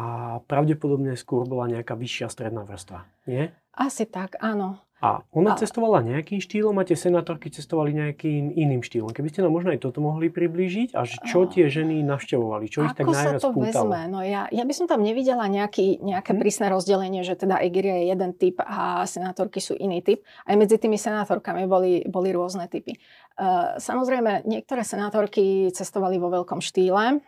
[0.51, 3.47] pravdepodobne skôr bola nejaká vyššia stredná vrstva, nie?
[3.71, 4.83] Asi tak, áno.
[4.97, 5.59] A ona a...
[5.61, 9.13] cestovala nejakým štýlom a tie senátorky cestovali nejakým iným štýlom.
[9.13, 12.97] Keby ste nám možno aj toto mohli priblížiť a čo tie ženy navštevovali, čo ich
[12.97, 13.93] tak najviac sa to pútalo?
[13.93, 14.09] vezme?
[14.09, 16.41] No ja, ja by som tam nevidela nejaký, nejaké hmm?
[16.41, 20.25] prísne rozdelenie, že teda Egiria je jeden typ a senátorky sú iný typ.
[20.49, 22.97] Aj medzi tými senátorkami boli, boli rôzne typy.
[23.37, 27.21] Uh, samozrejme, niektoré senátorky cestovali vo veľkom štýle,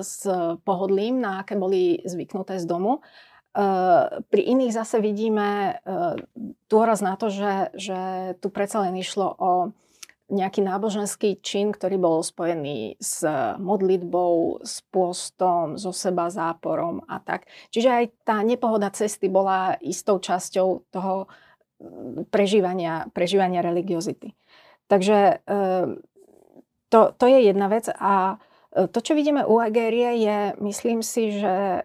[0.00, 0.28] s
[0.64, 3.00] pohodlím, na aké boli zvyknuté z domu
[4.30, 5.82] Pri iných zase vidíme
[6.70, 8.00] dôraz na to, že, že
[8.38, 9.50] tu predsa len išlo o
[10.30, 13.26] nejaký náboženský čin, ktorý bol spojený s
[13.58, 17.50] modlitbou, s pôstom, so seba záporom a tak.
[17.74, 21.26] Čiže aj tá nepohoda cesty bola istou časťou toho
[21.82, 24.38] mm, prežívania, prežívania religiozity.
[24.86, 25.42] Takže
[26.90, 28.38] to, to je jedna vec a
[28.70, 31.84] to, čo vidíme u Agérie, je, myslím si, že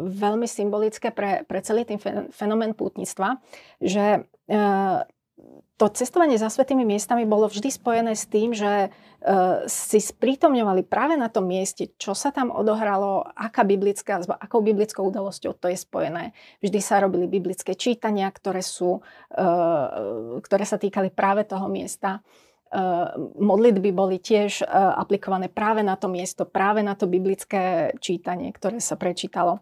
[0.00, 2.00] veľmi symbolické pre, pre celý ten
[2.32, 3.36] fenomén pútnictva,
[3.76, 4.24] že
[5.82, 11.18] to cestovanie za svetými miestami bolo vždy spojené s tým, že uh, si sprítomňovali práve
[11.18, 16.38] na tom mieste, čo sa tam odohralo, aká biblická, akou biblickou udalosťou to je spojené.
[16.62, 22.22] Vždy sa robili biblické čítania, ktoré, sú, uh, ktoré sa týkali práve toho miesta.
[22.72, 28.48] Uh, modlitby boli tiež uh, aplikované práve na to miesto, práve na to biblické čítanie,
[28.48, 29.60] ktoré sa prečítalo.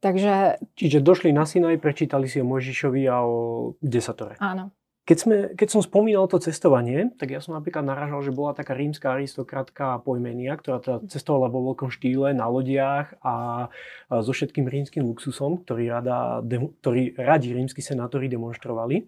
[0.00, 0.56] Takže...
[0.72, 3.36] Čiže došli na Sinaj, prečítali si o Mojžišovi a o
[3.84, 4.40] desatore.
[4.40, 4.72] Áno.
[5.06, 8.74] Keď, sme, keď som spomínal to cestovanie, tak ja som napríklad naražal, že bola taká
[8.74, 13.68] rímska aristokratka Pojmenia, ktorá teda cestovala vo veľkom štýle na lodiach a,
[14.10, 19.06] a so všetkým rímským luxusom, ktorý, rada, de, ktorý radi rímsky senátori demonstrovali.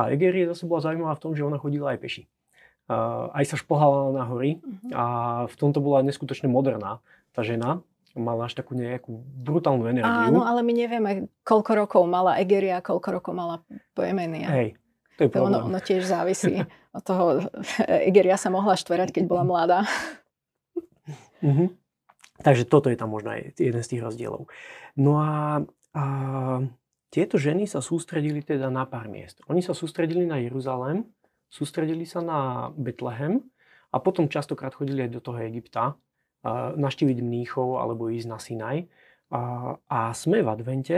[0.00, 2.22] A Egerie zase bola zaujímavá v tom, že ona chodila aj peši.
[2.86, 4.94] A, aj sa špohala na hory mhm.
[4.94, 5.04] a
[5.50, 7.02] v tomto bola neskutočne moderná
[7.34, 7.82] tá žena
[8.16, 9.12] mala až takú nejakú
[9.44, 10.08] brutálnu energiu.
[10.08, 11.10] Áno, ale my nevieme,
[11.44, 13.60] koľko rokov mala Egeria, koľko rokov mala
[13.92, 14.48] Pojmenia.
[14.48, 14.68] Hej,
[15.20, 16.64] to je ono, ono tiež závisí
[16.96, 17.24] od toho.
[18.08, 19.80] Egeria sa mohla štverať, keď bola mladá.
[21.44, 21.68] Mm-hmm.
[22.40, 24.48] Takže toto je tam možno aj jeden z tých rozdielov.
[24.96, 26.04] No a, a
[27.08, 29.40] tieto ženy sa sústredili teda na pár miest.
[29.48, 31.08] Oni sa sústredili na Jeruzalém,
[31.48, 33.42] sústredili sa na Betlehem
[33.94, 35.96] a potom častokrát chodili aj do toho Egypta,
[36.76, 38.76] naštíviť mníchov alebo ísť na Sinaj.
[39.90, 40.96] A, sme v advente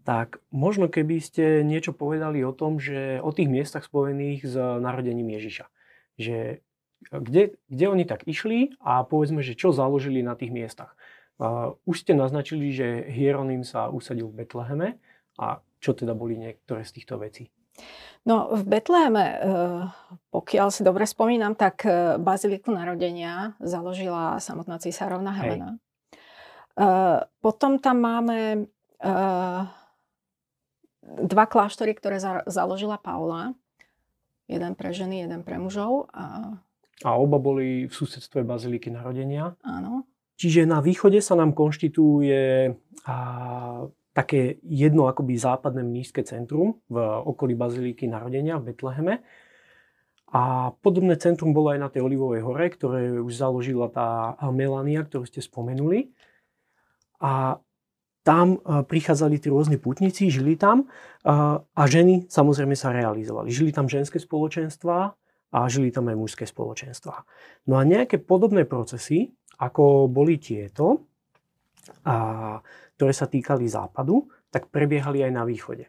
[0.00, 5.28] tak možno keby ste niečo povedali o tom, že o tých miestach spojených s narodením
[5.28, 5.68] Ježiša.
[6.16, 6.64] Že
[7.12, 10.96] kde, kde oni tak išli a povedzme, že čo založili na tých miestach.
[11.84, 14.96] Už ste naznačili, že Hieronym sa usadil v Betleheme
[15.36, 17.52] a čo teda boli niektoré z týchto vecí?
[18.28, 19.88] No v Betleheme, uh,
[20.28, 25.80] pokiaľ si dobre spomínam, tak uh, Baziliku narodenia založila samotná cisárovna Helena.
[26.76, 28.68] Uh, potom tam máme
[31.00, 33.56] dva kláštory, ktoré za, založila Paula.
[34.44, 36.12] Jeden pre ženy, jeden pre mužov.
[36.12, 36.58] A,
[37.06, 39.56] a oba boli v susedstve Baziliky narodenia.
[39.64, 40.04] Áno.
[40.36, 42.76] Čiže na východe sa nám konštituje
[43.08, 43.16] a,
[44.10, 49.14] také jedno akoby západné mnížské centrum v okolí Baziliky narodenia v Betleheme.
[50.30, 55.26] A podobné centrum bolo aj na tej Olivovej hore, ktoré už založila tá Melania, ktorú
[55.26, 56.14] ste spomenuli.
[57.18, 57.58] A
[58.22, 60.86] tam e, prichádzali tí rôzni putníci, žili tam e,
[61.66, 63.50] a ženy samozrejme sa realizovali.
[63.50, 65.18] Žili tam ženské spoločenstva
[65.50, 67.26] a žili tam aj mužské spoločenstva.
[67.66, 71.09] No a nejaké podobné procesy, ako boli tieto,
[72.04, 72.58] a,
[72.96, 75.88] ktoré sa týkali západu, tak prebiehali aj na východe.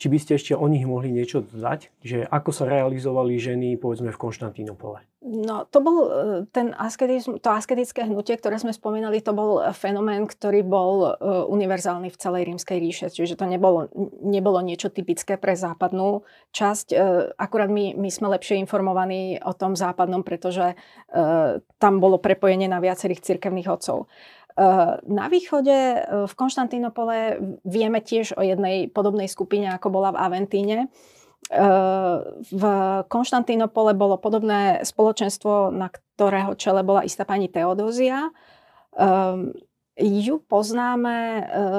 [0.00, 4.08] Či by ste ešte o nich mohli niečo dodať, že ako sa realizovali ženy povedzme
[4.08, 5.04] v Konštantínopole?
[5.20, 6.10] No to bol e,
[6.48, 11.08] ten asketizm, to asketické hnutie, ktoré sme spomínali, to bol fenomén, ktorý bol e,
[11.44, 13.06] univerzálny v celej rímskej ríše.
[13.12, 13.92] Čiže to nebolo,
[14.24, 16.24] nebolo niečo typické pre západnú
[16.56, 16.86] časť.
[16.88, 16.96] E,
[17.36, 20.72] akurát my, my sme lepšie informovaní o tom západnom, pretože
[21.76, 24.06] tam bolo prepojenie na viacerých cirkevných odcov.
[25.08, 30.78] Na východe v Konštantínopole vieme tiež o jednej podobnej skupine, ako bola v Aventíne.
[32.44, 32.64] V
[33.08, 38.28] Konštantínopole bolo podobné spoločenstvo, na ktorého čele bola istá pani Teodózia.
[39.96, 41.16] Ju poznáme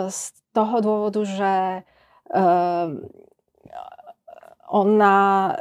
[0.10, 1.54] z toho dôvodu, že
[4.72, 5.18] ona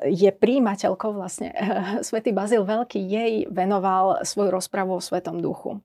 [0.06, 1.52] je príjimateľkou vlastne.
[2.06, 5.82] Svetý Bazil Veľký jej venoval svoju rozpravu o Svetom duchu.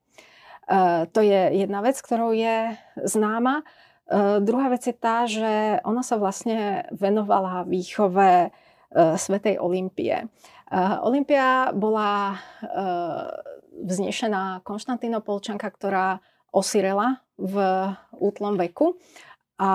[0.66, 2.74] Eh, to je jedna vec, ktorou je
[3.06, 3.62] známa.
[3.62, 8.52] Eh, druhá vec je tá, že ona sa vlastne venovala výchove eh,
[9.18, 10.26] Svetej Olympie.
[11.06, 12.42] Olympia bola
[13.86, 17.56] vznešená Konštantínopolčanka, ktorá osirela v
[18.18, 18.98] útlom veku
[19.62, 19.72] a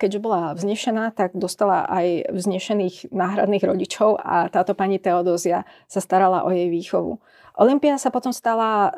[0.00, 6.48] keďže bola vznešená, tak dostala aj vznešených náhradných rodičov a táto pani Teodózia sa starala
[6.48, 7.20] o jej výchovu.
[7.60, 8.96] Olympia sa potom stala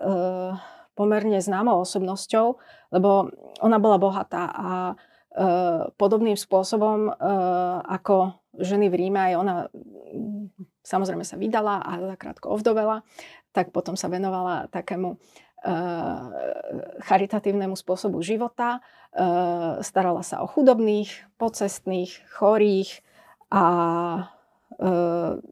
[0.97, 2.57] pomerne známou osobnosťou,
[2.97, 3.29] lebo
[3.61, 4.95] ona bola bohatá a e,
[6.01, 7.13] podobným spôsobom e,
[7.85, 9.55] ako ženy v Ríme, aj ona
[10.81, 13.05] samozrejme sa vydala a zakrátko ovdovela,
[13.53, 15.17] tak potom sa venovala takému e,
[17.05, 18.81] charitatívnemu spôsobu života,
[19.81, 21.09] starala sa o chudobných,
[21.41, 23.01] pocestných, chorých
[23.49, 23.65] a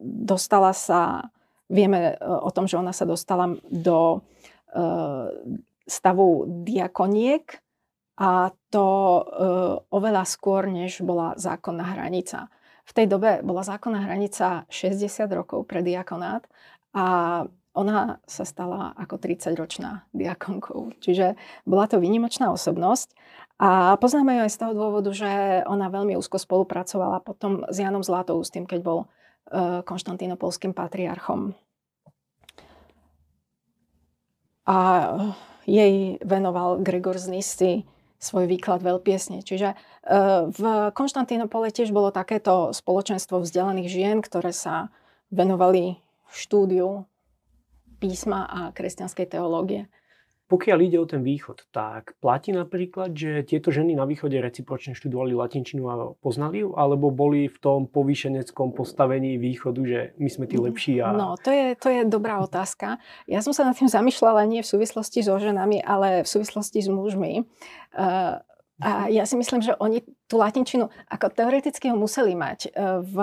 [0.05, 1.33] dostala sa,
[1.65, 4.21] vieme o tom, že ona sa dostala do
[5.85, 6.29] stavu
[6.67, 7.45] diakoniek
[8.15, 8.87] a to
[9.91, 12.51] oveľa skôr, než bola zákonná hranica.
[12.85, 16.45] V tej dobe bola zákonná hranica 60 rokov pre diakonát
[16.93, 17.05] a
[17.75, 20.95] ona sa stala ako 30-ročná diakonkou.
[21.03, 21.35] Čiže
[21.67, 23.11] bola to výnimočná osobnosť
[23.59, 28.03] a poznáme ju aj z toho dôvodu, že ona veľmi úzko spolupracovala potom s Janom
[28.03, 31.51] Zlatoustým, keď bol uh, konštantínopolským patriarchom.
[34.65, 34.77] A
[35.65, 37.73] jej venoval Gregor z Nissy
[38.17, 39.45] svoj výklad veľpiesne.
[39.45, 40.61] Čiže uh, v
[40.93, 44.89] Konštantínopole tiež bolo takéto spoločenstvo vzdelaných žien, ktoré sa
[45.29, 46.01] venovali
[46.33, 47.05] štúdiu
[48.01, 49.87] písma a kresťanskej teológie.
[50.45, 55.33] Pokiaľ ide o ten východ, tak platí napríklad, že tieto ženy na východe recipročne študovali
[55.33, 60.61] latinčinu a poznali ju, alebo boli v tom povýšeneckom postavení východu, že my sme tí
[60.61, 61.01] lepší?
[61.01, 61.17] A...
[61.17, 63.01] No, to je, to je dobrá otázka.
[63.25, 66.93] Ja som sa nad tým zamýšľala nie v súvislosti so ženami, ale v súvislosti s
[66.93, 67.41] mužmi.
[67.97, 68.37] Uh,
[68.83, 73.17] a ja si myslím, že oni tú latinčinu ako teoreticky ho museli mať e, v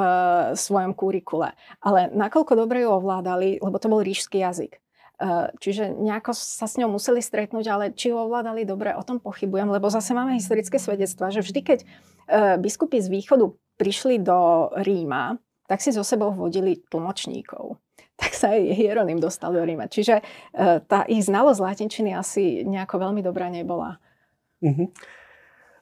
[0.57, 1.53] svojom kurikule.
[1.85, 4.81] Ale nakoľko dobre ju ovládali, lebo to bol ríšský jazyk.
[5.19, 9.21] E, čiže nejako sa s ňou museli stretnúť, ale či ju ovládali dobre, o tom
[9.21, 11.87] pochybujem, lebo zase máme historické svedectva, že vždy, keď e,
[12.63, 17.81] biskupy z východu prišli do Ríma, tak si so sebou vodili tlmočníkov
[18.23, 19.91] tak sa aj Hieronym dostal do Ríma.
[19.91, 20.23] Čiže
[20.87, 23.99] tá ich znalosť latinčiny asi nejako veľmi dobrá nebola.
[24.63, 24.87] Uh-huh.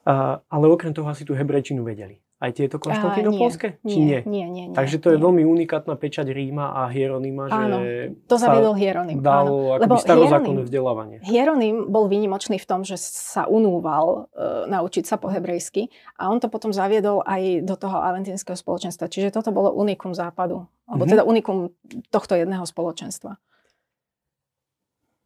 [0.01, 2.16] Uh, ale okrem toho asi tú hebrejčinu vedeli.
[2.40, 3.85] Aj tieto konštantinopolské?
[3.85, 4.24] Či nie?
[4.24, 4.76] Nie, nie, nie.
[4.76, 5.24] Takže to je nie.
[5.29, 7.79] veľmi unikátna pečať Ríma a Hieronyma, že áno,
[8.24, 9.20] to zaviedol Hieronym.
[9.20, 11.16] Dal akoby starozákonné vzdelávanie.
[11.20, 16.40] Hieronym bol výnimočný v tom, že sa unúval e, naučiť sa po hebrejsky a on
[16.40, 19.12] to potom zaviedol aj do toho aventínskeho spoločenstva.
[19.12, 20.64] Čiže toto bolo unikum západu.
[20.88, 21.12] Alebo mm-hmm.
[21.12, 21.76] teda unikum
[22.09, 23.37] tohto jedného spoločenstva.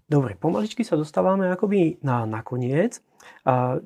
[0.05, 3.00] Dobre, pomaličky sa dostávame akoby na nakoniec.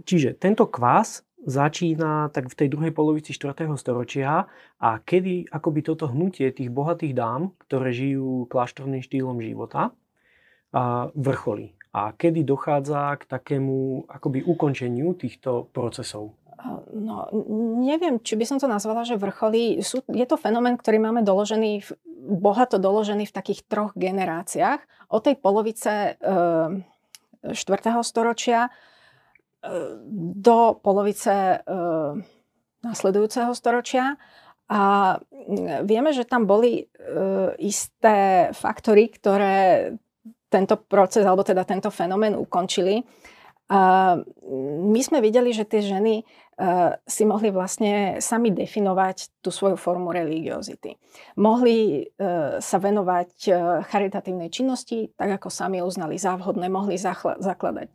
[0.02, 3.68] Čiže tento kvás začína tak v tej druhej polovici 4.
[3.78, 4.50] storočia
[4.82, 9.94] a kedy akoby toto hnutie tých bohatých dám, ktoré žijú kláštorným štýlom života,
[11.14, 11.78] vrcholí.
[11.94, 16.36] A kedy dochádza k takému akoby ukončeniu týchto procesov?
[16.90, 17.30] No,
[17.86, 19.78] neviem, či by som to nazvala, že vrcholí.
[20.10, 21.86] Je to fenomén, ktorý máme doložený,
[22.18, 24.82] bohato doložený v takých troch generáciách.
[25.14, 27.54] Od tej polovice e, 4.
[28.02, 28.74] storočia
[30.08, 32.12] do polovice eh,
[32.82, 34.14] nasledujúceho storočia.
[34.68, 39.90] A mm, vieme, že tam boli eh, isté faktory, ktoré
[40.48, 43.04] tento proces, alebo teda tento fenomén ukončili.
[43.68, 44.16] A
[44.88, 50.08] my sme videli, že tie ženy uh, si mohli vlastne sami definovať tú svoju formu
[50.08, 50.96] religiozity.
[51.36, 57.92] Mohli uh, sa venovať uh, charitatívnej činnosti, tak ako sami uznali závhodné, mohli zakladať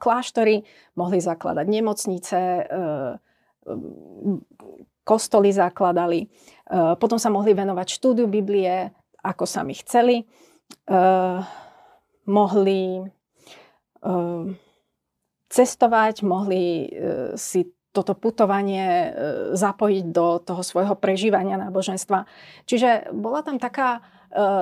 [0.00, 0.64] kláštory,
[0.96, 2.38] mohli zakladať nemocnice,
[5.04, 6.32] kostoly zakladali,
[6.96, 8.88] potom sa mohli venovať štúdiu Biblie,
[9.20, 10.24] ako sami chceli.
[12.24, 12.80] Mohli
[15.50, 19.08] cestovať, mohli e, si toto putovanie e,
[19.58, 22.22] zapojiť do toho svojho prežívania náboženstva.
[22.70, 24.00] Čiže bola tam taká e,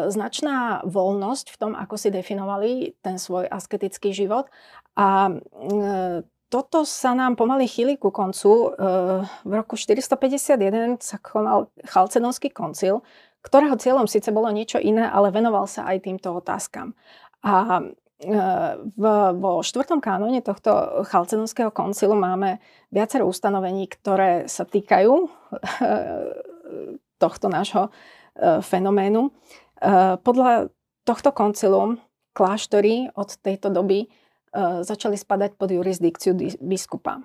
[0.09, 4.49] značná voľnosť v tom, ako si definovali ten svoj asketický život.
[4.97, 5.31] A
[6.49, 8.75] toto sa nám pomaly chýli ku koncu.
[9.47, 13.07] V roku 451 sa konal Chalcedonský koncil,
[13.47, 16.99] ktorého cieľom síce bolo niečo iné, ale venoval sa aj týmto otázkam.
[17.47, 17.87] A
[18.19, 19.05] v,
[19.39, 22.59] vo štvrtom kánone tohto chalcedonského koncilu máme
[22.91, 25.31] viacero ustanovení, ktoré sa týkajú
[27.23, 27.91] tohto nášho e,
[28.63, 29.27] fenoménu.
[29.27, 29.31] E,
[30.19, 30.71] podľa
[31.07, 31.99] tohto koncilu
[32.35, 34.07] kláštory od tejto doby
[34.83, 37.21] začali spadať pod jurisdikciu biskupa.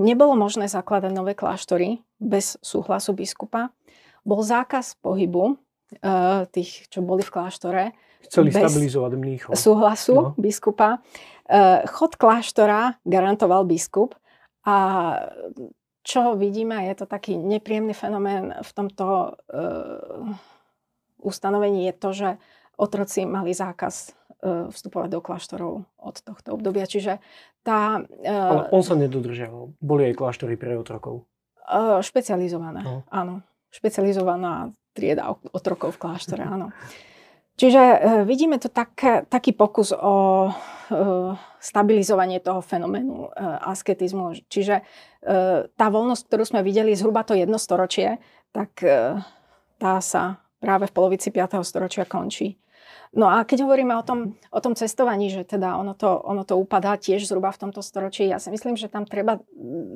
[0.00, 3.70] Nebolo možné zakladať nové kláštory bez súhlasu biskupa.
[4.24, 5.60] Bol zákaz pohybu
[6.54, 7.84] tých, čo boli v kláštore,
[8.22, 9.52] Chceli bez stabilizovať mníchov.
[9.58, 10.24] súhlasu no.
[10.38, 11.02] biskupa.
[11.44, 14.14] E, chod kláštora garantoval biskup
[14.62, 14.76] a
[16.02, 20.34] čo vidíme, je to taký nepríjemný fenomén v tomto uh,
[21.22, 22.28] ustanovení je to, že
[22.74, 24.10] otroci mali zákaz
[24.42, 25.72] vstupovať do kláštorov
[26.02, 26.82] od tohto obdobia.
[26.82, 27.22] Čiže
[27.62, 28.02] tá...
[28.26, 29.78] Ale on sa nedodržiaval.
[29.78, 31.30] Boli aj kláštory pre otrokov.
[32.02, 33.06] Špecializované, no.
[33.06, 33.46] áno.
[33.70, 36.70] Špecializovaná trieda otrokov v kláštore, áno.
[37.52, 37.82] Čiže
[38.24, 38.96] vidíme tu tak,
[39.28, 40.48] taký pokus o
[41.60, 43.28] stabilizovanie toho fenoménu
[43.60, 44.48] asketizmu.
[44.48, 44.80] Čiže
[45.76, 48.18] tá voľnosť, ktorú sme videli zhruba to jedno storočie,
[48.56, 48.72] tak
[49.76, 51.60] tá sa práve v polovici 5.
[51.62, 52.56] storočia končí.
[53.12, 56.56] No a keď hovoríme o tom, o tom cestovaní, že teda ono to, ono to
[56.56, 59.36] upadá tiež zhruba v tomto storočí, ja si myslím, že tam treba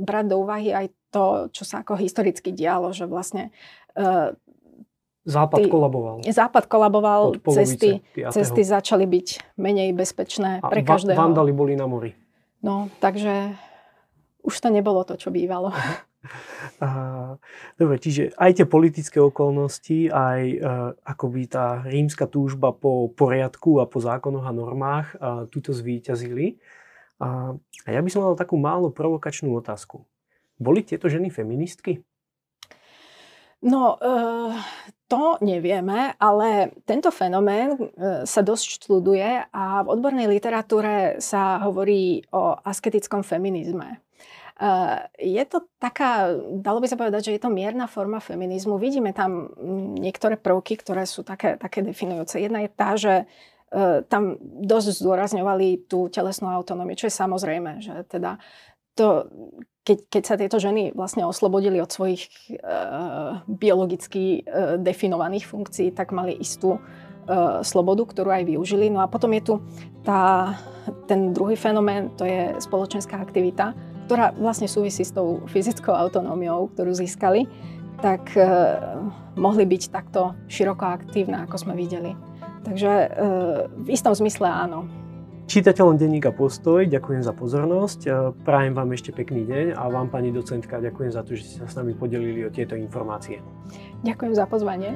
[0.04, 3.56] brať do úvahy aj to, čo sa ako historicky dialo, že vlastne
[3.96, 4.36] uh,
[5.26, 6.22] Západ tý, kolaboval.
[6.22, 11.18] Západ kolaboval, cesty, cesty začali byť menej bezpečné a pre každého.
[11.18, 12.14] Vandali boli na mori.
[12.62, 13.58] No, takže
[14.46, 15.74] už to nebolo to, čo bývalo.
[16.82, 17.38] Aha.
[17.78, 23.86] Dobre, čiže aj tie politické okolnosti, aj uh, akoby tá rímska túžba po poriadku a
[23.86, 26.58] po zákonoch a normách uh, tuto zvíťazili.
[27.22, 30.02] A, a ja by som mal takú málo provokačnú otázku.
[30.58, 32.02] Boli tieto ženy feministky?
[33.62, 34.52] No, uh,
[35.06, 42.26] to nevieme, ale tento fenomén uh, sa dosť študuje a v odbornej literatúre sa hovorí
[42.34, 44.02] o asketickom feminizme.
[45.20, 46.32] Je to taká,
[46.64, 48.80] dalo by sa povedať, že je to mierna forma feminizmu.
[48.80, 49.52] Vidíme tam
[50.00, 52.40] niektoré prvky, ktoré sú také, také definujúce.
[52.40, 58.08] Jedna je tá, že e, tam dosť zdôrazňovali tú telesnú autonómiu, čo je samozrejme, že
[58.08, 58.40] teda
[58.96, 59.28] to,
[59.86, 62.26] keď, keď sa tieto ženy vlastne oslobodili od svojich
[62.58, 68.90] uh, biologicky uh, definovaných funkcií, tak mali istú uh, slobodu, ktorú aj využili.
[68.90, 69.54] No a potom je tu
[70.02, 70.58] tá,
[71.06, 76.94] ten druhý fenomén, to je spoločenská aktivita, ktorá vlastne súvisí s tou fyzickou autonómiou, ktorú
[76.94, 77.50] získali,
[77.98, 78.46] tak e,
[79.34, 82.14] mohli byť takto široko aktívne, ako sme videli.
[82.62, 83.08] Takže e,
[83.66, 84.86] v istom zmysle áno.
[85.46, 88.10] Čítateľom denníka Postoj ďakujem za pozornosť, e,
[88.42, 91.66] prajem vám ešte pekný deň a vám pani docentka ďakujem za to, že ste sa
[91.70, 93.38] s nami podelili o tieto informácie.
[94.02, 94.90] Ďakujem za pozvanie.